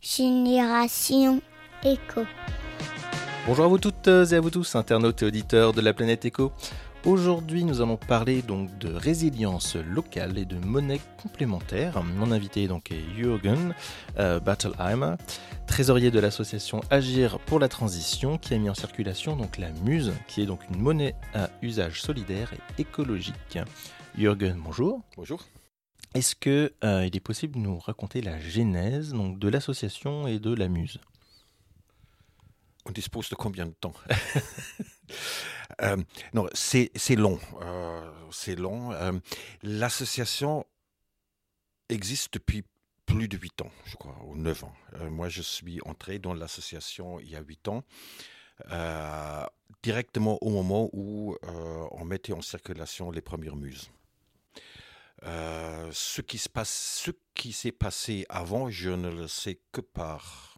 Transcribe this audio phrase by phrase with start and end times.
[0.00, 1.42] Génération
[1.84, 2.22] Éco.
[3.46, 6.52] Bonjour à vous toutes et à vous tous, internautes et auditeurs de la planète Éco.
[7.04, 12.02] Aujourd'hui, nous allons parler donc de résilience locale et de monnaie complémentaire.
[12.02, 13.74] Mon invité donc est Jürgen
[14.18, 15.16] euh, Battleheimer,
[15.66, 20.14] trésorier de l'association Agir pour la transition, qui a mis en circulation donc la Muse,
[20.28, 23.58] qui est donc une monnaie à usage solidaire et écologique.
[24.16, 25.02] Jürgen, bonjour.
[25.16, 25.40] Bonjour.
[26.14, 30.52] Est-ce que euh, il est possible de nous raconter la genèse de l'association et de
[30.52, 30.98] la Muse?
[32.84, 33.94] On dispose de combien de temps?
[35.82, 35.96] Euh,
[36.34, 37.38] Non, c'est long.
[38.30, 38.92] C'est long.
[38.92, 39.12] Euh,
[39.62, 40.64] L'association
[41.88, 42.64] existe depuis
[43.06, 44.74] plus de 8 ans, je crois, ou 9 ans.
[45.10, 47.84] Moi, je suis entré dans l'association il y a 8 ans,
[49.82, 53.90] directement au moment où on mettait en circulation les premières muses.
[55.24, 60.50] Euh, ce qui s'est passé avant, je ne le sais que par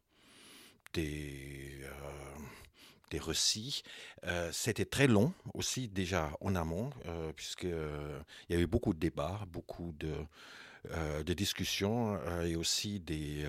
[0.92, 3.82] des euh, récits.
[4.24, 8.94] Euh, C'était très long aussi déjà en amont, euh, puisque il y a eu beaucoup
[8.94, 13.46] de débats, beaucoup de discussions et aussi des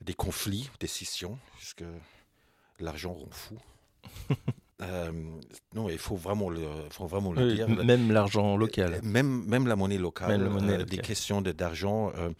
[0.00, 1.84] des conflits, des scissions, puisque
[2.80, 3.58] l'argent rend fou.
[4.82, 5.12] Euh,
[5.74, 7.68] non, il faut vraiment le, faut vraiment le Oui, dire.
[7.68, 8.94] Même l'argent local.
[8.94, 10.86] Euh, Même, même la monnaie locale, Même la monnaie euh, locale.
[10.90, 12.30] des questions de- d'argent euh,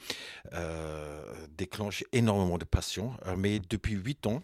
[0.54, 1.22] euh,
[1.56, 3.12] déclenchent énormément de passion.
[3.36, 4.42] Mais depuis huit ans,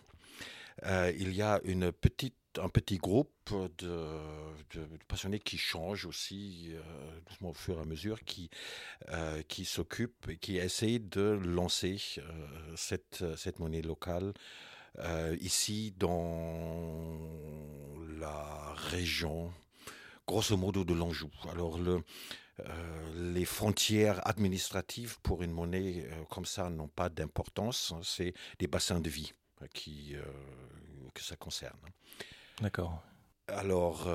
[0.85, 3.31] il y a une petite, un petit groupe
[3.79, 3.97] de,
[4.75, 6.81] de passionnés qui changent aussi euh,
[7.29, 8.49] doucement au fur et à mesure, qui,
[9.11, 12.23] euh, qui s'occupent et qui essayent de lancer euh,
[12.77, 14.33] cette, cette monnaie locale
[14.99, 17.19] euh, ici dans
[18.19, 19.53] la région
[20.27, 21.31] grosso modo de l'Anjou.
[21.51, 22.03] Alors le,
[22.61, 27.95] euh, les frontières administratives pour une monnaie euh, comme ça n'ont pas d'importance.
[28.03, 29.33] C'est des bassins de vie
[29.73, 30.15] qui,
[31.15, 31.79] que ça concerne.
[32.61, 33.03] D'accord.
[33.49, 34.07] Alors,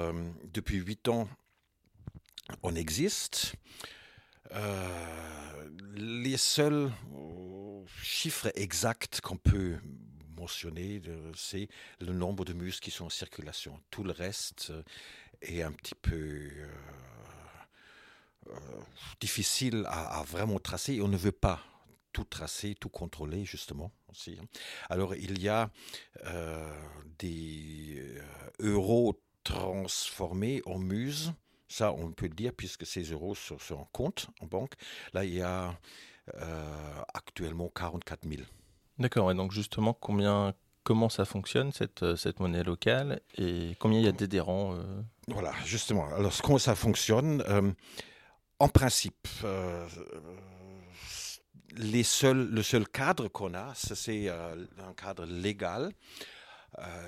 [0.46, 1.28] depuis huit ans,
[2.62, 3.56] on existe.
[4.52, 6.92] Euh, les seuls
[8.02, 9.78] chiffres exacts qu'on peut
[10.38, 11.68] mentionner, euh, c'est
[12.00, 13.80] le nombre de muses qui sont en circulation.
[13.90, 14.84] Tout le reste euh,
[15.42, 16.68] est un petit peu euh,
[19.20, 21.62] difficile à, vraiment tracer et on ne veut pas
[22.12, 24.38] tout tracer, tout contrôler justement aussi.
[24.40, 24.46] hein.
[24.90, 25.72] Alors il y a
[27.18, 28.16] des
[28.60, 31.34] euros transformés en muses,
[31.68, 34.74] ça on peut le dire puisque ces euros sont un compte en banque.
[35.14, 35.76] Là il y a
[36.36, 38.44] euh, actuellement 44 000.
[39.00, 39.32] D'accord.
[39.32, 44.06] Et donc justement, combien, comment ça fonctionne cette, euh, cette monnaie locale et combien il
[44.06, 44.84] y a d'adhérents euh,
[45.28, 46.08] Voilà, justement.
[46.14, 47.72] Alors, comment ça fonctionne euh,
[48.60, 49.88] En principe, euh,
[51.76, 55.92] les seuls, le seul cadre qu'on a, c'est un cadre légal.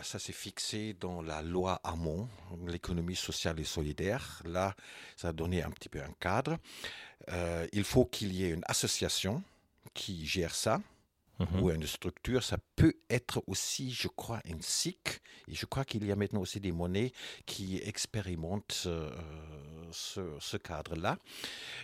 [0.03, 2.29] Ça, c'est fixé dans la loi Hamon,
[2.67, 4.43] l'économie sociale et solidaire.
[4.45, 4.75] Là,
[5.17, 6.57] ça a donné un petit peu un cadre.
[7.73, 9.41] Il faut qu'il y ait une association
[9.95, 10.81] qui gère ça
[11.39, 11.61] mhm.
[11.61, 12.43] ou une structure.
[12.43, 15.21] Ça peut être aussi, je crois, une SIC.
[15.47, 17.11] Et je crois qu'il y a maintenant aussi des monnaies
[17.45, 19.11] qui expérimentent euh,
[19.91, 21.17] ce, ce cadre-là.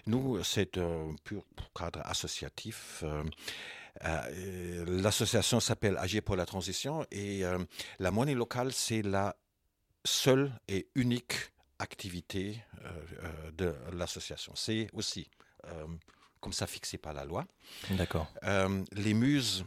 [0.07, 1.45] Nous, c'est un pur
[1.75, 3.03] cadre associatif.
[3.03, 3.23] Euh,
[4.05, 7.43] euh, L'association s'appelle Agir pour la transition et
[7.99, 9.35] la monnaie locale, c'est la
[10.05, 11.33] seule et unique
[11.77, 12.63] activité
[13.53, 14.53] de l'association.
[14.55, 15.29] C'est aussi
[16.41, 17.45] comme ça fixé par la loi.
[17.91, 18.27] D'accord.
[18.43, 19.63] Euh, les muses,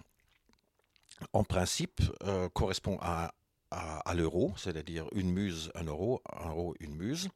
[1.32, 3.32] en principe, euh, correspondent à,
[3.70, 7.28] à, à l'euro, c'est-à-dire une muse, un euro, un euro, une muse.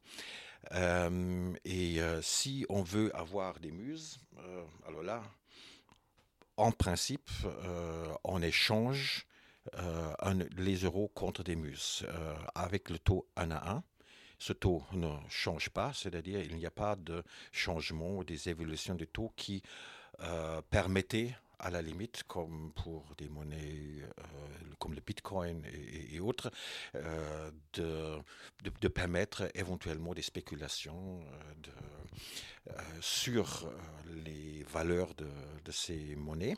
[0.73, 4.19] Euh, et si on veut avoir des muses,
[4.85, 5.23] alors là,
[6.57, 7.29] en principe,
[8.25, 9.25] on échange
[9.73, 12.05] un- les euros contre des muses
[12.55, 13.83] avec le taux 1 à 1.
[14.39, 18.95] Ce taux ne change pas, c'est-à-dire il n'y a pas de changement ou des évolutions
[18.95, 19.61] de taux qui
[20.21, 24.23] euh, permettaient à la limite, comme pour des monnaies euh,
[24.79, 25.61] comme le Bitcoin
[26.13, 26.51] et, autres,
[26.95, 28.17] euh, de,
[28.63, 31.19] de- de permettre éventuellement des spéculations
[31.61, 31.71] de-
[32.71, 33.69] euh, sur
[34.25, 35.27] les valeurs de,
[35.65, 36.55] de ces monnaies.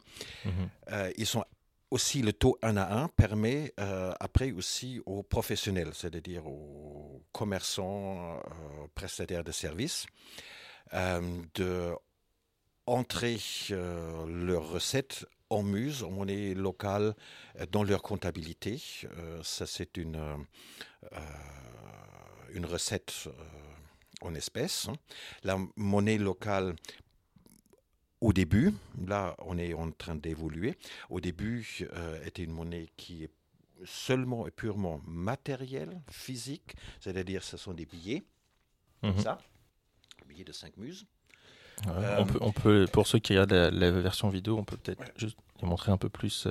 [0.91, 1.43] Euh, ils sont
[1.91, 8.37] aussi le taux 1 à 1 permet euh, après aussi aux professionnels, c'est-à-dire aux commerçants,
[8.37, 10.05] euh, prestataires de services,
[10.93, 11.91] euh, de
[12.87, 13.37] entrer
[13.69, 17.13] leurs recettes en muse, en monnaie locale,
[17.71, 18.81] dans leur comptabilité.
[19.43, 20.19] Ça, c'est une,
[22.53, 23.29] une recette
[24.21, 24.87] en espèces.
[25.43, 26.75] La monnaie locale
[28.21, 28.73] au début,
[29.07, 30.77] là on est en train d'évoluer,
[31.09, 31.87] au début
[32.25, 33.31] était une monnaie qui est
[33.85, 38.23] seulement et purement matérielle, physique, c'est-à-dire ce sont des billets,
[39.01, 39.21] comme mhm.
[39.21, 39.39] ça,
[40.27, 41.05] billets de 5 muses.
[41.87, 45.37] on, peut, on, peut, pour ceux qui regardent la, version vidéo, on peut peut-être juste
[45.61, 46.47] montrer un peu plus.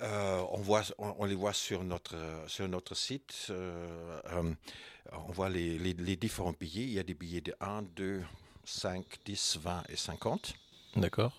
[0.00, 2.16] on, voit, on, les voit sur notre,
[2.48, 3.52] sur notre site.
[3.52, 6.84] on voit les, les, les, différents billets.
[6.84, 8.22] Il y a des billets de 1, 2,
[8.64, 10.54] 5, 10, 20 et 50.
[10.96, 11.32] D'accord.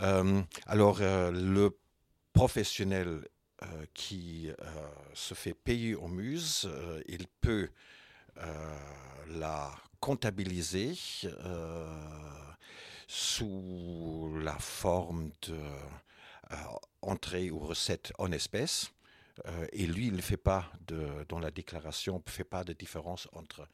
[0.00, 1.78] Euh, alors, euh, le
[2.32, 3.28] professionnel
[3.62, 4.50] euh, qui
[5.12, 6.68] se fait payer aux muses,
[7.06, 7.70] il peut
[9.28, 9.70] la
[10.00, 10.94] comptabiliser
[13.06, 15.56] sous la forme de
[17.00, 18.90] entrée ou recette en espèces.
[19.72, 23.28] et lui, il ne fait pas de, dans la déclaration, ne fait pas de différence
[23.32, 23.68] entre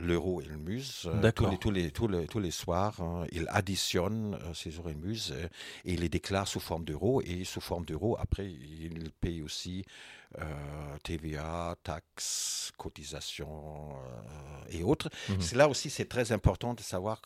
[0.00, 1.02] l'euro et le muse.
[1.06, 4.70] Euh, tous les, tous, les, tous, les, tous les soirs, hein, il additionne euh, ces
[4.70, 5.48] euros et le muse euh,
[5.84, 7.22] et il les déclare sous forme d'euros.
[7.22, 9.84] Et sous forme d'euros, après, il paye aussi
[11.02, 13.96] TVA, taxes, cotisations
[14.68, 15.10] et autres.
[15.28, 15.40] Mhm.
[15.40, 17.20] C'est là aussi, c'est très important de savoir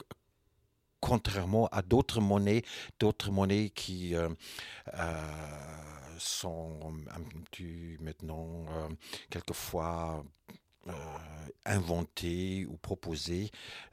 [1.00, 2.62] contrairement à d'autres monnaies,
[2.98, 4.14] d'autres monnaies qui
[6.18, 6.94] sont
[8.00, 8.64] maintenant
[9.30, 10.52] quelquefois euh,
[11.66, 13.50] inventer ou proposer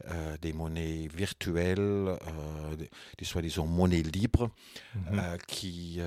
[0.09, 2.75] euh, des monnaies virtuelles, euh,
[3.17, 4.49] des soi-disant monnaies libres,
[4.95, 5.37] mhm.
[5.47, 5.99] qui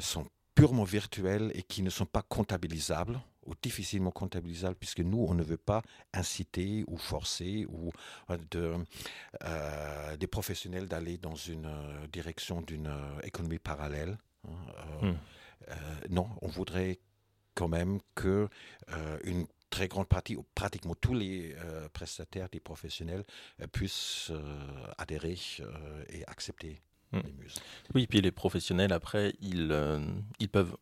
[0.00, 5.34] sont purement virtuelles et qui ne sont pas comptabilisables ou difficilement comptabilisables puisque nous, on
[5.34, 5.82] ne veut pas
[6.12, 7.90] inciter ou forcer ou
[8.50, 8.74] de,
[10.16, 11.68] des professionnels d'aller dans une
[12.12, 12.92] direction d'une
[13.24, 14.18] économie parallèle.
[14.46, 15.74] Hein, hmm.
[16.10, 17.00] non, on voudrait
[17.54, 18.48] quand même que
[19.24, 23.24] une très grande partie, ou pratiquement tous les euh, prestataires, des professionnels,
[23.60, 25.38] euh, puissent euh, adhérer
[26.10, 26.80] et accepter
[27.10, 27.20] hmm.
[27.24, 27.54] les muses.
[27.94, 29.74] Oui, puis les professionnels, après, ils,
[30.38, 30.76] ils peuvent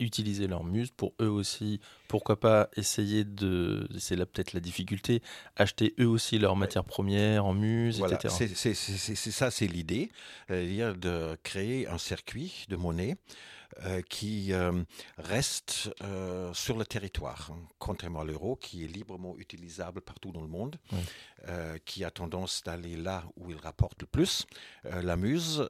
[0.00, 5.22] utiliser leurs muses pour eux aussi, pourquoi pas essayer de, c'est là peut-être la difficulté,
[5.56, 8.32] acheter eux aussi leurs matières premières en muses, etc.
[8.52, 10.12] C'est ça, c'est l'idée,
[10.46, 13.16] c'est-à-dire de créer un circuit de monnaie
[14.08, 14.82] qui euh,
[15.18, 20.42] reste euh, sur le territoire, hein, contrairement à l'euro, qui est librement utilisable partout dans
[20.42, 20.76] le monde,
[21.84, 24.46] qui a tendance d'aller là où il rapporte le plus.
[24.84, 25.68] la muse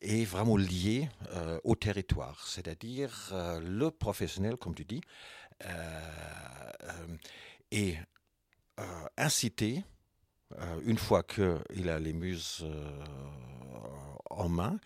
[0.00, 1.08] est vraiment liée
[1.64, 5.00] au territoire, c'est-à-dire le professionnel, comme tu dis,
[7.72, 7.98] est
[9.16, 9.82] incité,
[10.84, 12.64] une fois qu'il a les muses
[14.36, 14.78] en main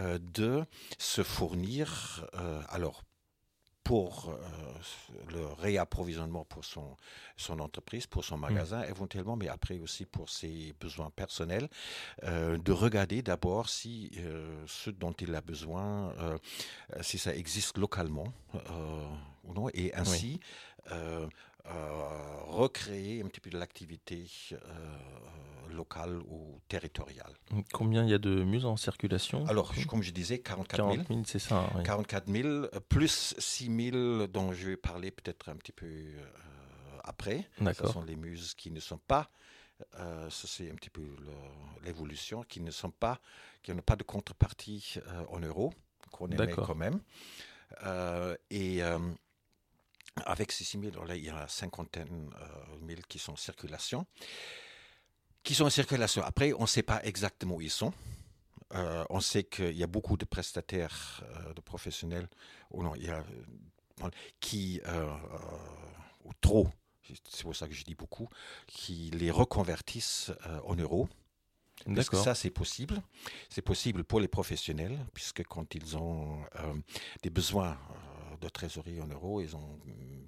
[0.00, 0.64] euh, de
[0.98, 3.02] se fournir, euh, alors
[3.82, 6.96] pour euh, le réapprovisionnement pour son,
[7.36, 8.90] son entreprise, pour son magasin mm.
[8.90, 11.68] éventuellement, mais après aussi pour ses besoins personnels,
[12.22, 14.10] de regarder d'abord si
[14.66, 16.14] ce dont il a besoin,
[17.02, 18.32] si ça existe localement
[19.44, 20.40] ou non, et ainsi
[22.48, 24.26] recréer un petit peu de l'activité
[25.74, 27.32] locale ou territoriale.
[27.72, 29.46] Combien il y a de muses en circulation?
[29.46, 30.88] Alors, comme je disais, 44 000.
[30.90, 31.70] 40 000, c'est ça.
[31.84, 37.48] 44 000, plus 6 000 dont je vais parler peut-être un petit peu euh, après.
[37.74, 39.30] Ce sont les muses qui ne sont pas,
[39.98, 41.04] euh, c'est un petit peu
[41.84, 43.20] l'évolution, qui ne sont pas,
[43.62, 45.72] qui n'ont pas de contrepartie euh, en euros,
[46.10, 47.00] qu'on émet quand même.
[48.50, 48.82] et
[50.24, 52.30] avec ces 6 000, il y a une cinquantaine
[52.80, 54.06] de mille qui sont en circulation
[55.44, 56.22] qui sont en circulation?
[56.24, 57.92] Après, on ne sait pas exactement où ils sont.
[58.72, 62.28] Euh, on sait qu'il y a beaucoup de prestataires, euh, de professionnels,
[62.70, 63.22] ou non, il y a,
[64.02, 64.80] euh, qui,
[66.24, 66.68] ou trop,
[67.28, 68.28] c'est pour ça que je dis beaucoup,
[68.66, 70.32] qui les reconvertissent
[70.64, 71.08] en euros.
[71.94, 73.02] Parce que ça, c'est possible?
[73.50, 76.42] C'est possible pour les professionnels, puisque quand ils ont
[77.22, 77.78] des besoins
[78.44, 79.78] de trésorerie en euros, ils ont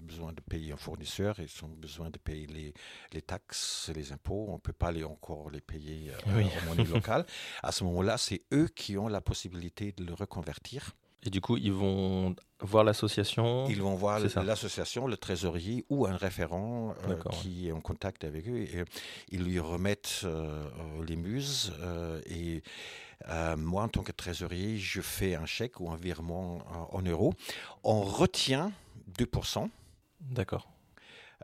[0.00, 2.74] besoin de payer un fournisseur, ils ont besoin de payer les,
[3.12, 4.46] les taxes, les impôts.
[4.48, 7.26] On ne peut pas les encore les payer euh, en monnaie locale.
[7.62, 10.96] À ce moment-là, c'est eux qui ont la possibilité de le reconvertir.
[11.24, 16.16] Et du coup, ils vont voir l'association Ils vont voir l'association, le trésorier ou un
[16.16, 18.58] référent euh, qui est en contact avec eux.
[18.58, 18.84] Et,
[19.30, 20.64] ils lui remettent euh,
[21.06, 21.72] les muses
[22.26, 22.62] et
[23.28, 26.58] euh, moi, en tant que trésorier, je fais un chèque ou un virement
[26.92, 27.34] en, euros.
[27.82, 28.72] On retient
[29.18, 29.68] 2%.
[30.20, 30.68] D'accord.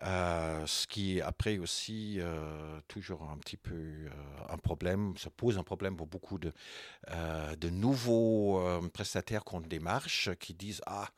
[0.05, 4.09] Euh, ce qui après aussi euh, toujours un petit peu
[4.49, 6.53] un problème, ça pose un problème pour beaucoup de,
[7.59, 11.09] de nouveaux prestataires qu'on démarche qui disent Ah,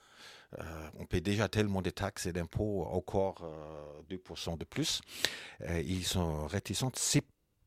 [0.99, 3.43] on paie déjà tellement de taxes et d'impôts, encore
[4.09, 5.01] 2% de plus.
[5.69, 6.93] ils sont réticents.
[6.95, 7.25] C'est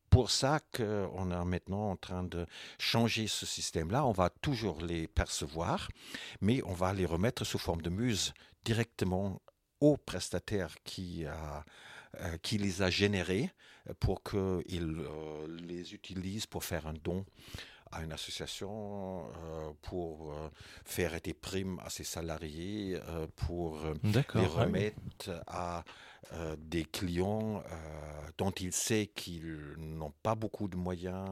[0.10, 2.46] pour ça qu'on est maintenant en train de
[2.80, 4.06] changer ce système-là.
[4.06, 5.90] On va toujours les percevoir,
[6.42, 8.34] mais on va les remettre sous forme de muse
[8.64, 9.42] directement
[9.80, 11.64] au prestataire qui, a,
[12.20, 13.52] euh, qui les a générés
[14.00, 17.26] pour qu'ils euh, les utilisent pour faire un don
[17.92, 20.36] à une association euh, pour
[20.84, 23.00] faire des primes à ses salariés,
[23.38, 23.80] pour
[24.36, 25.86] les remettre à
[26.58, 27.64] des clients
[28.38, 31.30] dont il sait qu'ils n'ont pas beaucoup de moyens,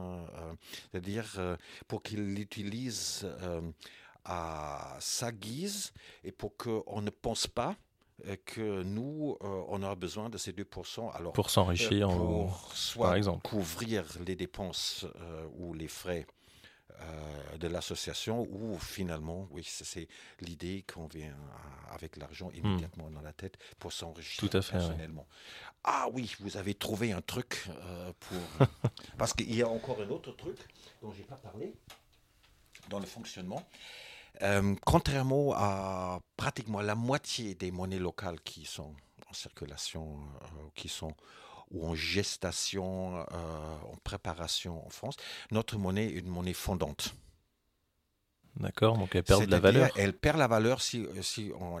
[0.90, 3.26] c'est-à-dire pour qu'ils l'utilisent
[4.24, 5.92] à sa guise
[6.24, 7.76] et pour qu'on ne pense pas
[8.44, 11.10] que nous, euh, on aura besoin de ces 2%.
[11.14, 13.48] Alors, pour s'enrichir, euh, pour soit par exemple.
[13.48, 16.26] couvrir les dépenses euh, ou les frais
[17.60, 20.08] de l'association, ou finalement, oui, c'est
[20.40, 21.36] l'idée qu'on vient
[21.90, 22.56] avec l'argent hmm.
[22.56, 25.26] immédiatement dans la tête pour s'enrichir personnellement.
[25.84, 27.68] Ah oui, vous avez trouvé un truc
[28.20, 28.68] pour...
[29.18, 30.56] Parce qu'il y a encore un autre truc
[31.02, 31.74] dont je n'ai pas parlé
[32.88, 33.62] dans le fonctionnement.
[34.42, 38.94] Euh, contrairement à pratiquement la moitié des monnaies locales qui sont
[39.28, 41.14] en circulation, euh, qui sont
[41.70, 45.16] ou en gestation, euh, en préparation en France,
[45.50, 47.14] notre monnaie est une monnaie fondante.
[48.56, 49.90] D'accord, donc elle perd de la valeur.
[49.96, 51.80] Elle perd la valeur si, si on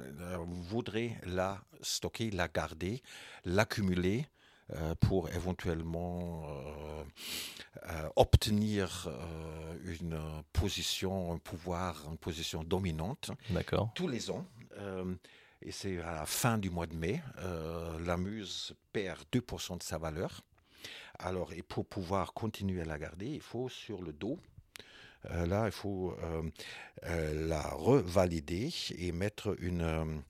[0.68, 3.02] voudrait la stocker, la garder,
[3.44, 4.26] l'accumuler
[5.00, 7.04] pour éventuellement euh,
[7.88, 9.08] euh, obtenir
[9.84, 10.20] une
[10.52, 13.30] position, un pouvoir, une position dominante.
[13.50, 13.92] D'accord.
[13.94, 14.44] Tous les ans.
[15.62, 17.22] et c'est à la fin du mois de mai,
[18.04, 20.42] la muse perd 2% de sa valeur.
[21.18, 24.38] Alors, et pour pouvoir continuer à la garder, il faut sur le dos
[25.30, 26.16] là, il faut
[27.02, 30.22] la revalider et mettre une,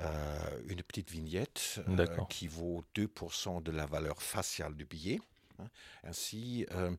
[0.00, 5.20] euh, une petite vignette euh, qui vaut 2% de la valeur faciale du billet.
[5.58, 5.66] Hein.
[6.04, 6.94] Ainsi, euh,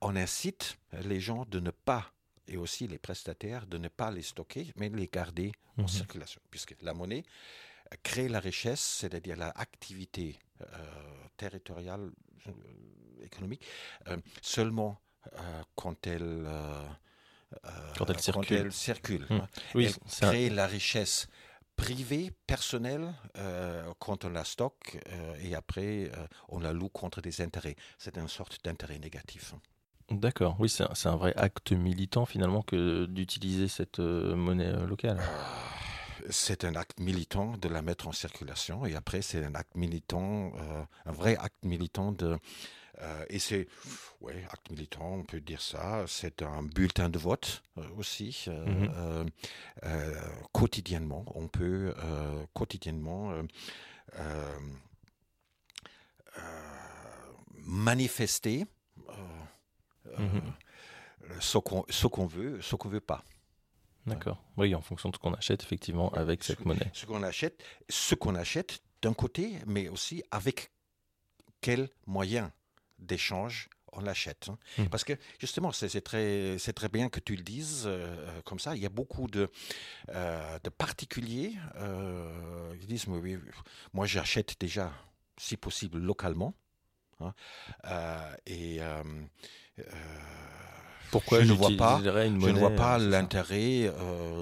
[0.00, 2.12] on incite les gens de ne pas
[2.48, 5.88] et aussi les prestataires de ne pas les stocker, mais les garder en mhm.
[5.88, 7.24] circulation, puisque la monnaie
[8.02, 10.38] crée la richesse, c'est-à-dire l'activité
[11.36, 12.10] territoriale,
[13.22, 13.64] économique,
[14.40, 15.00] seulement
[15.74, 16.46] quand elle
[17.96, 18.72] quand elle circule.
[18.72, 19.34] circule mmh.
[19.34, 19.48] hein.
[19.74, 21.28] elle crée la richesse
[21.82, 27.20] privé, personnel, euh, quand on la stocke euh, et après euh, on la loue contre
[27.20, 27.74] des intérêts.
[27.98, 29.54] C'est une sorte d'intérêt négatif.
[30.08, 35.20] D'accord, oui, c'est un, vrai acte militant finalement que d'utiliser cette monnaie locale.
[36.30, 40.52] C'est un acte militant de la mettre en circulation et après c'est un acte militant,
[41.06, 42.38] un vrai acte militant de
[43.00, 43.68] euh, et c'est,
[44.20, 46.04] ouais, acte militant, on peut dire ça.
[46.06, 48.44] C'est un bulletin de vote euh, aussi.
[48.48, 49.30] Euh, mhm.
[50.52, 51.94] quotidiennement, on peut
[52.54, 53.34] quotidiennement
[57.64, 58.66] manifester
[60.18, 60.42] mhm.
[61.40, 61.58] ce
[62.06, 63.24] qu'on veut, ce qu'on veut pas.
[64.04, 64.42] D'accord.
[64.56, 66.90] Oui, en fonction de ce qu'on achète, effectivement, avec cette monnaie.
[66.92, 70.72] Ce qu'on achète, ce qu'on achète d'un côté, mais aussi avec
[71.60, 72.50] quels moyens
[73.02, 74.48] d'échange, on l'achète.
[74.48, 74.58] Hein.
[74.78, 74.86] Hmm.
[74.86, 78.74] Parce que justement, c'est très, très bien que tu le dises euh, comme ça.
[78.74, 79.50] Il y a beaucoup de,
[80.10, 83.38] euh, de particuliers euh, qui disent, oui,
[83.92, 84.92] moi j'achète déjà,
[85.36, 86.54] si possible, localement.
[87.20, 87.34] Hein.
[88.46, 88.80] et
[91.12, 93.92] pourquoi je ne vois pas, une je ne vois pas l'intérêt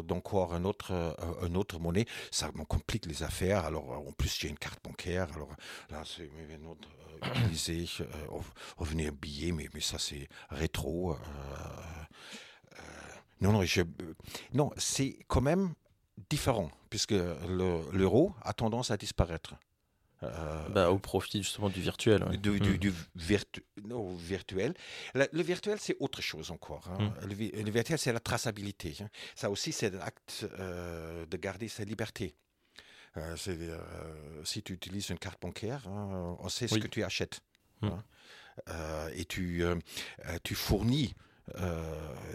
[0.04, 2.06] d'encore un autre, un autre monnaie.
[2.30, 3.66] Ça me complique les affaires.
[3.66, 5.28] Alors en plus j'ai une carte bancaire.
[5.34, 5.50] Alors
[5.90, 6.88] là c'est une autre
[7.26, 8.04] utiliser, euh,
[8.76, 11.12] revenir billet, mais, mais ça c'est rétro.
[11.12, 11.16] Euh,
[12.74, 12.80] euh,
[13.40, 13.82] non, non, je,
[14.52, 15.74] non c'est quand même
[16.28, 17.14] différent, puisque
[17.92, 19.54] l'euro a tendance à disparaître.
[20.74, 22.22] Bah, au profit justement du virtuel.
[22.42, 23.88] Du, du, hmm.
[23.88, 24.74] non, virtuel.
[25.14, 26.86] le virtuel, c'est autre chose encore.
[26.90, 27.10] Hein.
[27.22, 27.26] Hmm.
[27.26, 28.98] Le, virtuel, c'est la traçabilité.
[29.00, 29.08] Hein.
[29.34, 32.34] Ça aussi, c'est l'acte de garder sa liberté.
[33.16, 37.40] Euh, euh, si tu utilises une carte bancaire, hein, on sait ce que tu achètes.
[37.80, 37.88] Hmm.
[37.88, 38.04] Hein.
[38.68, 39.64] Euh, et tu,
[40.42, 41.14] tu fournis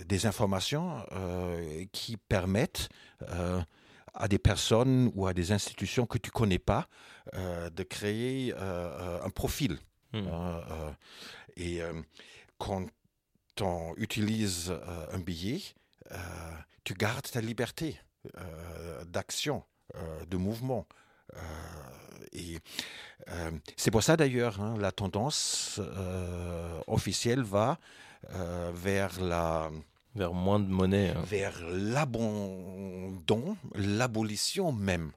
[0.05, 1.05] des informations
[1.91, 2.89] qui permettent
[4.13, 6.87] à des personnes ou à des institutions que tu connais pas
[7.33, 9.77] de créer un profil.
[10.13, 10.27] Hmm.
[10.27, 10.95] Hein,
[11.55, 11.79] et
[12.57, 12.87] quand
[13.61, 14.73] on utilise
[15.11, 15.61] un billet,
[16.83, 17.99] tu gardes ta liberté
[19.05, 19.63] d'action.
[19.97, 20.85] Euh, de mouvement.
[21.33, 21.37] Euh,
[22.33, 22.59] et
[23.29, 25.79] euh, c'est pour ça d'ailleurs, hein, la tendance
[26.87, 27.77] officielle va
[28.73, 29.69] vers la
[30.15, 31.09] Vers moins de monnaie.
[31.15, 31.21] hein.
[31.25, 35.11] vers l'abandon, l'abolition même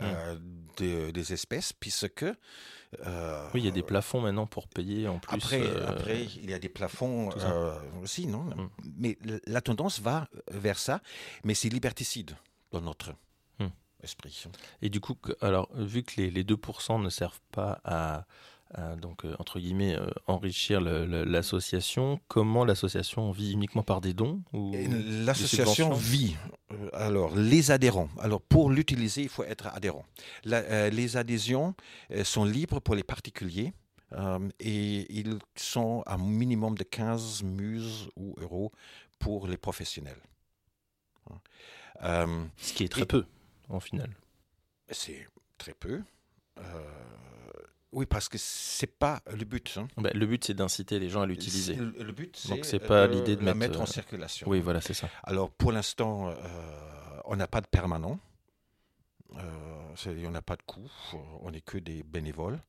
[0.00, 0.36] euh,
[0.78, 5.18] de- des espèces, puisque euh, Oui, il y a des plafonds maintenant pour payer en
[5.18, 5.34] plus.
[5.34, 7.30] après, euh, après, il y a des plafonds
[8.02, 8.44] aussi, non?
[8.44, 8.68] Mm.
[8.98, 11.00] Mais la tendance va vers ça,
[11.44, 12.32] mais c'est liberticide
[12.72, 13.12] dans notre.
[14.04, 14.44] Esprit.
[14.82, 18.24] Et du coup, alors, vu que les, les 2% ne servent pas à,
[18.74, 24.42] à, donc, euh, entre guillemets, euh, enrichir l'association, comment l'association vit uniquement par des dons
[25.26, 26.36] L'association vit.
[26.72, 28.08] euh, alors, les adhérents.
[28.20, 30.04] Alors, pour l'utiliser, il faut être adhérent.
[30.44, 31.74] La- euh, les adhésions
[32.24, 33.72] sont libres pour les particuliers
[34.60, 38.70] et ils sont à un minimum de 15 muses ou euros
[39.18, 40.20] pour les professionnels.
[42.02, 43.24] Euh, Ce qui est très Et- peu,
[43.68, 44.10] en final.
[44.90, 45.26] c'est
[45.58, 46.02] très peu.
[46.58, 46.62] Euh,
[47.92, 49.76] oui, parce que c'est pas le but.
[49.78, 49.86] hein.
[49.96, 51.74] Bah, le but, c'est d'inciter les gens à l'utiliser.
[51.76, 54.48] Le, but, c'est Donc, c'est pas l'idée de la mettre, mettre en euh, circulation.
[54.48, 55.08] Oui, voilà, c'est ça.
[55.22, 58.18] Alors pour l'instant, euh, on n'a pas de permanent.
[59.36, 60.90] On n'a pas de coût.
[61.42, 62.60] On n'est que des bénévoles.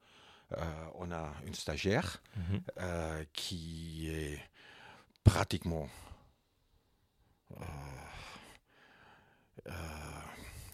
[0.95, 3.25] On a une stagiaire Mhm.
[3.33, 4.39] qui est
[5.23, 5.87] pratiquement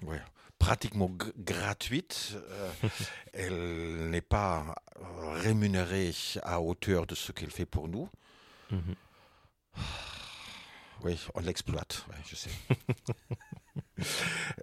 [0.03, 0.21] ouais,
[0.59, 2.33] pratiquement gratuite.
[2.35, 2.71] Euh,
[3.33, 4.75] elle n'est pas
[5.33, 8.09] rémunérée à hauteur de ce qu'elle fait pour nous.
[8.69, 8.95] Mhm.
[11.03, 12.51] Oui, on l'exploite, ouais, je sais.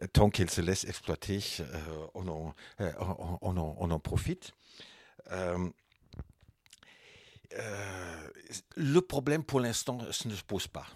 [0.13, 4.53] Tant qu'elle se laisse exploiter, euh, on, en, euh, on, on en, on en profite.
[8.77, 10.87] Le problème pour l'instant ce ne se pose pas.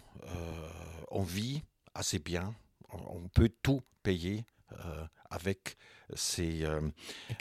[1.10, 1.62] On vit
[1.94, 2.54] assez bien,
[2.92, 5.76] on, peut tout payer euh, avec
[6.14, 6.80] ces, euh,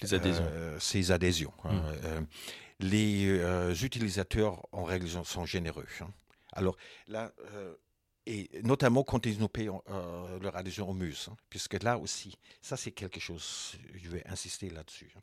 [0.02, 0.46] les adhésions.
[0.48, 1.54] euh, ces adhésions.
[1.64, 1.74] hein.
[1.74, 1.96] Mm.
[2.04, 2.22] Euh,
[2.80, 5.86] les utilisateurs, en règle, sont généreux.
[6.00, 6.10] hein.
[6.54, 6.76] Alors
[7.08, 7.32] là,
[8.26, 9.70] et notamment quand ils nous payent
[10.42, 14.70] leur adhésion au MUSE, hein, puisque là aussi, ça c'est quelque chose, je vais insister
[14.70, 15.14] là-dessus.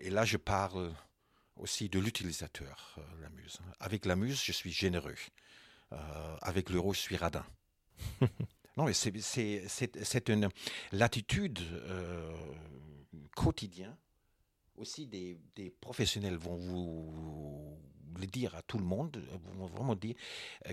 [0.00, 0.94] et là, je parle
[1.56, 3.58] aussi de l'utilisateur, la MUSE.
[3.78, 5.14] Avec la MUSE, je suis généreux.
[6.40, 7.44] Avec l'euro, je suis radin.
[8.76, 9.18] non, mais c'est-
[10.28, 10.48] une
[10.92, 12.32] l'attitude euh,
[13.34, 13.96] quotidienne.
[14.76, 17.78] Aussi, des, des professionnels vont vous
[18.18, 19.22] le dire à tout le monde,
[19.56, 20.14] vont vraiment dire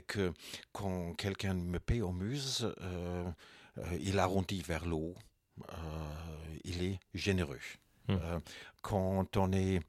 [0.07, 0.33] que
[0.73, 3.29] quand quelqu'un me paye au muse, euh,
[3.77, 5.15] euh, il arrondit vers le haut,
[5.69, 7.59] euh, il est généreux.
[8.09, 8.39] Euh,
[8.81, 9.79] quand on est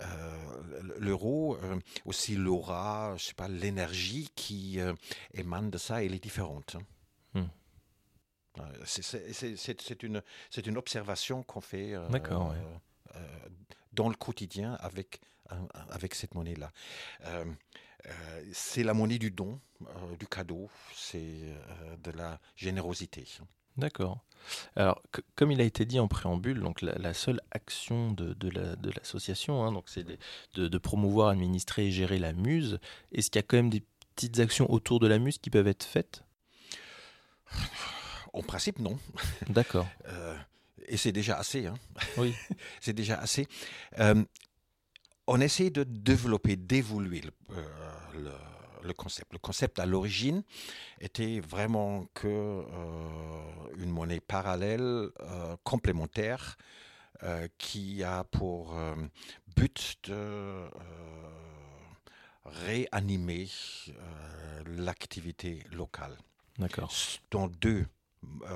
[0.00, 4.78] euh, l'euro, euh, aussi l'aura, je sais pas, l'énergie qui
[5.32, 6.76] émane de ça, elle est différente.
[6.76, 6.82] hein.
[8.58, 12.08] Euh, c'est- une, observation qu'on fait euh,
[12.50, 12.56] ouais.
[13.16, 13.20] euh,
[13.92, 15.20] dans le quotidien avec,
[15.90, 16.70] avec cette monnaie-là.
[17.24, 17.44] Euh,
[18.52, 19.60] c'est la monnaie du don,
[20.18, 21.54] du cadeau, c'est
[22.02, 23.26] de la générosité.
[23.76, 24.20] D'accord.
[24.76, 25.02] Alors,
[25.36, 28.76] comme il a été dit en préambule, donc la, la seule action de, de la-
[28.76, 30.04] de l'association, hein, donc c'est
[30.54, 32.78] de promouvoir, administrer et gérer la muse.
[33.12, 33.82] Est-ce qu'il y a quand même des
[34.14, 36.22] petites actions autour de la muse qui peuvent être faites?
[38.34, 38.98] En principe, non.
[39.48, 39.86] D'accord.
[40.08, 40.36] Euh,
[40.86, 41.66] et c'est déjà assez.
[41.66, 41.74] hein.
[42.18, 42.34] Oui.
[42.82, 43.46] c'est déjà assez.
[44.00, 44.22] Euh,
[45.26, 47.64] on essaie de développer, d'évoluer le, euh,
[48.14, 49.32] le- le concept.
[49.32, 50.42] Le concept à l'origine
[51.00, 52.64] était vraiment que euh,
[53.78, 55.08] une monnaie parallèle,
[55.62, 56.58] complémentaire,
[57.56, 58.76] qui a pour
[59.56, 60.68] but de
[62.44, 63.48] réanimer
[63.88, 66.16] euh, l'activité locale
[66.58, 66.92] D'accord.
[67.30, 67.86] dans deux,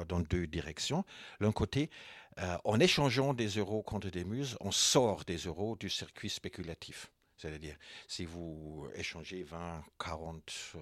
[0.09, 1.05] dans deux directions.
[1.41, 1.91] L'un côté,
[2.39, 7.11] euh, en échangeant des euros contre des muses, on sort des euros du circuit spéculatif.
[7.37, 7.77] C'est-à-dire,
[8.07, 10.79] si vous échangez 20, 40 euh,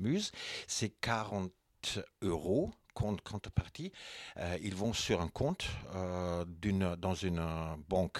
[0.00, 0.32] muses,
[0.66, 1.52] ces 40
[2.22, 3.92] euros contre contrepartie,
[4.36, 8.18] euh, ils vont sur un compte euh, d'une- dans une euh, banque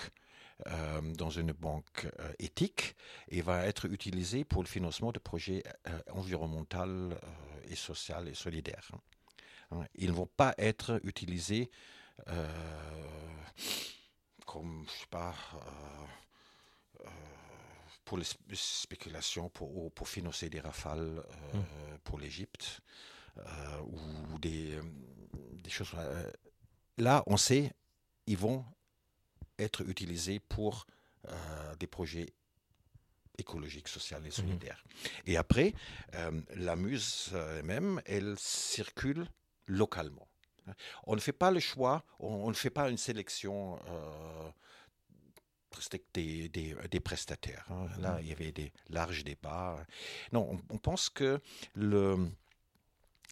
[0.67, 2.95] euh, dans une banque euh, éthique
[3.29, 7.15] et va être utilisé pour le financement de projets euh, environnementaux
[7.69, 8.91] et sociaux et solidaires.
[9.73, 9.85] Hein.
[9.95, 11.71] Ils ne vont pas être utilisés
[14.45, 15.35] comme, je sais pas,
[18.05, 21.23] pour les sp- spéculations, pour, ou pour financer des rafales
[21.55, 22.81] euh, pour l'Égypte
[23.87, 24.79] ou des,
[25.63, 25.95] des choses.
[26.99, 27.73] là, on sait,
[28.27, 28.65] ils vont
[29.61, 30.87] être utilisés pour
[31.29, 32.33] euh, des projets
[33.39, 34.85] écologiques, sociaux et solidaires.
[35.27, 35.75] Et après,
[36.15, 39.27] euh, la muse euh, même, elle circule
[39.67, 40.29] localement.
[41.05, 44.51] On ne fait pas le choix, on, on ne fait pas une sélection euh,
[46.15, 47.65] des, des, des prestataires.
[47.71, 47.89] hein.
[47.99, 49.85] Là, il y avait des larges débats.
[50.33, 51.41] Non, on, on pense que
[51.75, 52.29] le,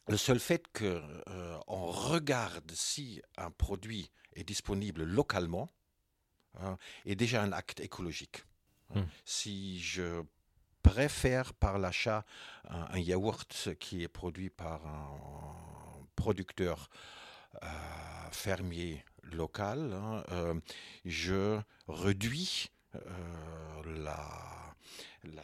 [0.08, 1.02] le seul fait qu'on
[1.66, 5.68] on regarde si un produit est disponible localement
[6.60, 8.44] hein, est déjà un acte écologique.
[8.94, 9.02] Hmm.
[9.24, 10.22] Si je
[10.82, 12.24] préfère par l'achat
[12.68, 16.88] un, un yaourt qui est produit par un producteur
[17.62, 17.68] euh,
[18.30, 20.54] fermier local, hein, euh,
[21.04, 23.00] je réduis euh,
[23.84, 24.74] la,
[25.24, 25.42] la,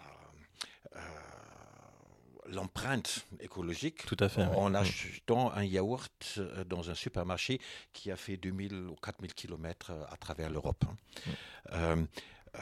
[2.54, 4.42] l'empreinte écologique Tout à fait.
[4.44, 4.76] en Mm.
[4.76, 7.60] achetant un yaourt euh, dans un supermarché
[7.92, 10.84] qui a fait 2000 ou 4000 kilomètres euh, à travers l'Europe.
[10.88, 10.96] hein.
[11.26, 11.30] Mm.
[11.72, 11.96] Euh,
[12.56, 12.60] euh,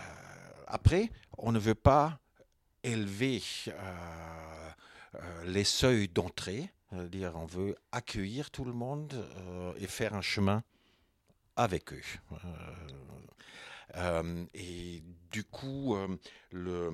[0.67, 2.19] après, on ne veut pas
[2.83, 4.71] élever euh,
[5.45, 9.25] les seuils d'entrée, c'est-à-dire on veut accueillir tout le monde
[9.79, 10.63] et faire un chemin
[11.57, 12.03] avec eux.
[14.55, 15.97] Et du coup,
[16.51, 16.93] le,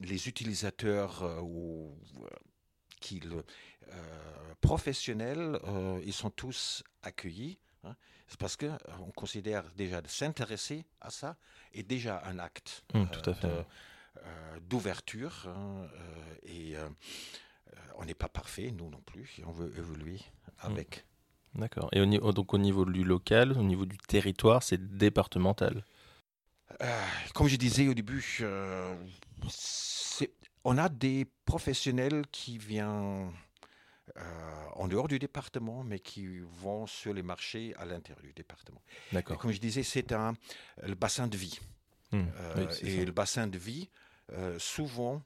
[0.00, 2.26] les utilisateurs euh, ou euh,
[3.00, 5.58] qui euh, professionnels,
[6.04, 7.58] ils sont tous accueillis.
[7.84, 7.94] hein.
[8.28, 11.36] C'est parce que euh, on considère déjà de s'intéresser à ça
[11.72, 13.04] est déjà un acte Mm,
[13.44, 13.62] euh,
[14.68, 15.46] d'ouverture.
[15.48, 15.86] hein,
[16.42, 16.74] et
[17.96, 19.36] on n'est pas parfait, nous non plus.
[19.38, 20.20] et on veut évoluer
[20.58, 21.04] avec.
[21.54, 21.88] D'accord.
[21.92, 25.84] Et au- donc au niveau du local, au niveau du territoire, c'est départemental?
[26.82, 28.94] Euh, comme je disais au début, euh,
[30.64, 33.30] on a des professionnels qui viennent
[34.16, 34.22] euh,
[34.74, 38.82] en dehors du département, mais qui vont sur les marchés à l'intérieur du département.
[39.12, 39.38] D'accord.
[39.38, 40.34] comme je disais, c'est un
[40.82, 41.58] le bassin de vie.
[42.12, 42.20] Oui,
[42.70, 43.04] c'est et ça.
[43.04, 43.88] le bassin de vie,
[44.58, 45.22] souvent,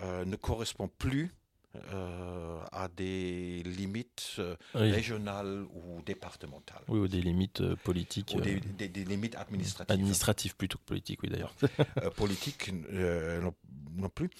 [0.00, 1.30] ne correspond plus
[1.76, 4.90] euh, à des limites euh, Oui.
[4.90, 6.82] régionales ou départementales.
[6.88, 8.32] Oui, ou des limites euh, politiques.
[8.36, 9.92] Ou des, des- des limites administratives.
[9.94, 11.54] administratives plutôt que politiques, oui d'ailleurs.
[12.16, 13.54] politique euh, non,
[13.96, 14.30] non plus.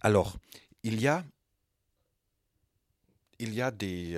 [0.00, 0.36] Alors,
[0.82, 1.24] il y a,
[3.38, 4.16] il y a des,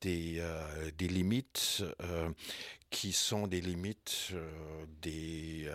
[0.00, 0.42] des,
[0.98, 1.84] des limites
[2.90, 4.32] qui sont des limites
[5.02, 5.68] des,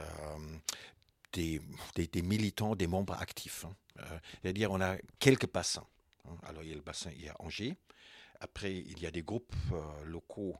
[1.35, 3.65] des, militants, des membres actifs.
[3.65, 3.75] hein.
[3.99, 5.85] Euh, C'est-à-dire, on a quelques bassins.
[6.25, 6.35] hein.
[6.43, 7.75] Alors, il y a le bassin, il y a Angers.
[8.39, 10.57] Après, il y a des groupes euh, locaux,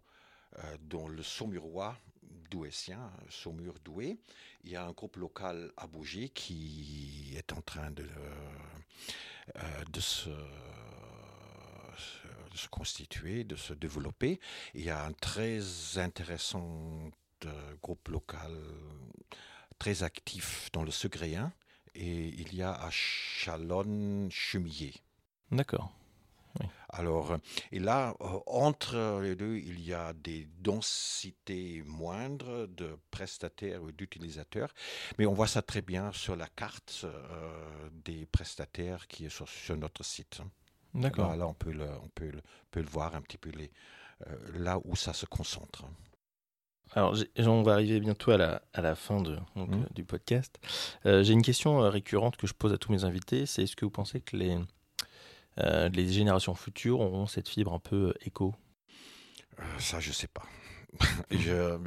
[0.59, 1.97] euh, dont le Saumurois
[2.49, 4.17] douessien, Saumur Douai.
[4.63, 8.07] Il y a un groupe local à Bouger qui est en train de,
[9.91, 10.29] de, se,
[12.69, 14.39] constituer, de se développer.
[14.73, 15.59] Il y a un très
[15.97, 17.09] intéressant
[17.81, 18.53] groupe local
[19.79, 21.53] très actif dans le Segréen.
[21.93, 24.95] Et il y a à Chalonne-Chemillé.
[25.51, 25.91] D'accord.
[26.89, 27.37] Alors,
[27.73, 33.91] et là, euh, entre les deux, il y a des densités moindres de prestataires ou
[33.91, 34.73] d'utilisateurs,
[35.17, 39.49] mais on voit ça très bien sur la carte euh, des prestataires qui est sur,
[39.49, 40.39] sur notre site.
[40.41, 40.49] hein.
[40.93, 41.31] D'accord.
[41.31, 43.69] Là, là, on, peut le, on peut le, peut le voir un petit peu les,
[44.27, 45.83] euh, là où ça se concentre.
[46.93, 49.83] Alors, on va arriver bientôt à la, à la fin de, donc, Mhm.
[49.83, 50.57] euh, du podcast.
[51.05, 53.45] Euh, j'ai une question euh, récurrente que je pose à tous mes invités.
[53.45, 54.57] C'est est-ce que vous pensez que les,
[55.59, 58.55] euh, les générations futures auront cette fibre un peu éco?
[59.79, 60.43] Ça, je ne sais pas.
[61.31, 61.77] je, euh,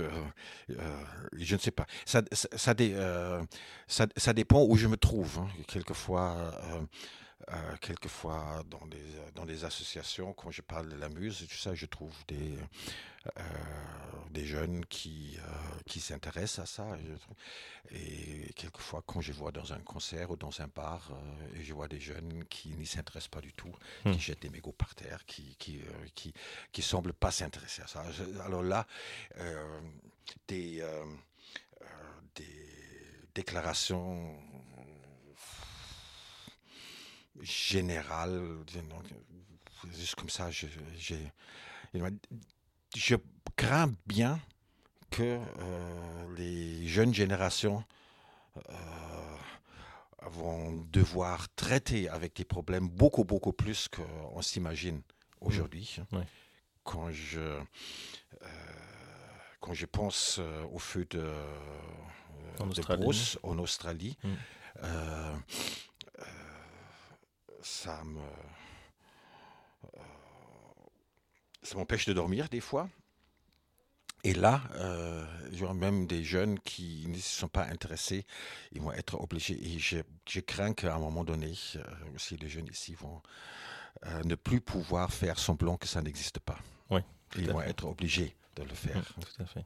[0.70, 1.86] euh, je ne sais pas.
[2.04, 2.94] Ça, ça, ça, dé-
[3.86, 5.38] ça, ça dépend où je me trouve.
[5.38, 5.48] hein.
[5.66, 6.52] Quelquefois,
[7.80, 9.02] quelquefois dans, des,
[9.34, 12.58] dans des associations, quand je parle de la muse, tout ça, je trouve des,
[14.30, 16.98] des jeunes qui, euh, qui s'intéressent à ça.
[17.90, 21.72] Et, quelquefois, quand je vois dans un concert ou dans un bar, euh, et je
[21.72, 23.72] vois des jeunes qui n'y s'intéressent pas du tout,
[24.04, 24.12] Hmm.
[24.12, 26.32] qui jettent des mégots par terre, qui, qui, euh, qui,
[26.72, 28.04] qui semblent pas s'intéresser à ça.
[28.44, 28.86] Alors là,
[29.38, 29.80] euh,
[30.46, 31.04] des, euh,
[31.82, 31.86] euh,
[32.34, 32.68] des
[33.34, 34.36] déclarations
[37.40, 38.58] générales,
[39.92, 40.68] juste comme ça, j'ai-
[42.96, 43.16] je
[43.56, 44.40] crains bien
[45.10, 45.22] que
[45.58, 47.82] euh, les jeunes générations
[48.56, 49.36] euh,
[50.22, 55.02] vont devoir traiter avec des problèmes beaucoup, beaucoup plus qu'on s'imagine
[55.40, 55.96] aujourd'hui.
[56.12, 56.26] Ouais.
[56.84, 57.64] Quand, je, euh,
[59.60, 60.40] quand je pense
[60.72, 61.32] au feu de,
[62.60, 63.02] En de Australie.
[63.02, 64.34] brousse en Australie, Mm.
[64.84, 65.36] euh,
[66.20, 66.24] euh,
[67.62, 68.20] ça me...
[69.84, 70.00] euh,
[71.68, 72.88] ça m'empêche de dormir des fois.
[74.24, 78.26] Et là, euh, il y aura même des jeunes qui ne se sont pas intéressés,
[78.72, 79.54] ils vont être obligés.
[79.64, 81.82] Et je, je crains qu'à un moment donné, euh,
[82.16, 83.22] aussi les jeunes ici vont
[84.06, 86.58] euh, ne plus pouvoir faire semblant que ça n'existe pas.
[86.90, 87.00] Oui,
[87.36, 87.70] Ils vont fait.
[87.70, 88.96] être obligés de le faire.
[89.16, 89.64] Mm, Tout à fait.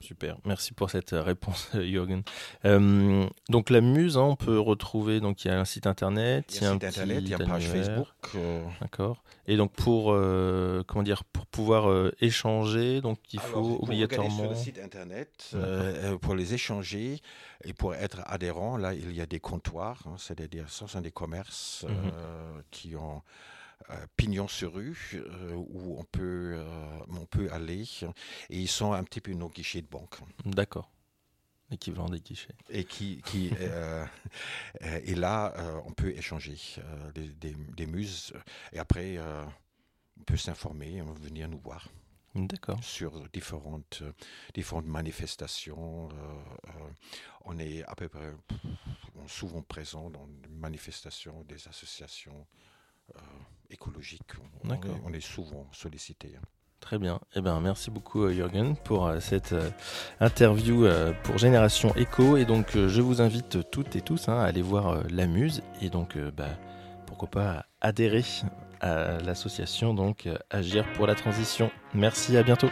[0.00, 2.22] Super, merci pour cette euh, réponse, Jürgen.
[2.64, 6.54] Euh, donc la Muse, hein, on peut retrouver, donc il y a un site internet,
[6.54, 8.06] il y a un, site internet, il y a une page Facebook.
[8.34, 8.62] Euh.
[8.80, 9.22] D'accord.
[9.46, 10.06] Et donc pour
[10.86, 14.36] comment dire, pour pouvoir échanger, donc il faut obligatoirement.
[14.36, 15.54] Sur le site internet,
[16.20, 17.20] pour les échanger
[17.64, 21.12] et pour être adhérent, là il y a des comptoirs, hein, c'est-à-dire ce sont des
[21.12, 22.12] commerces mhm.
[22.70, 23.20] qui ont euh,
[24.16, 27.84] pignon sur rue euh, où on peut, euh, on peut aller
[28.50, 30.16] et ils sont un petit peu nos guichets de banque.
[30.44, 30.90] D'accord.
[31.70, 32.54] L'équivalent des guichets.
[32.68, 33.50] Et qui, qui
[34.80, 35.52] et là,
[35.84, 36.56] on peut échanger
[37.12, 38.32] des, des, muses.
[38.72, 41.88] Et après, on peut s'informer, venir nous voir.
[42.36, 42.78] D'accord.
[42.84, 44.04] Sur différentes,
[44.54, 46.08] différentes manifestations.
[47.44, 48.32] on est à peu près
[49.26, 52.46] souvent présent dans des manifestations, des associations
[53.70, 54.32] écologique.
[54.64, 56.34] On, est, on est, souvent sollicité.
[56.36, 56.46] Hein.
[56.80, 57.20] Très bien.
[57.34, 59.70] Eh ben, merci beaucoup euh, Jürgen pour euh, cette euh,
[60.20, 60.86] interview
[61.24, 62.36] pour Génération Eco.
[62.36, 65.90] Et donc je vous invite toutes et tous hein, à aller voir la Muse et
[65.90, 66.50] donc bah,
[67.06, 68.24] pourquoi pas adhérer
[68.80, 71.70] à l'association donc Agir pour la transition.
[71.94, 72.68] Merci, à bientôt.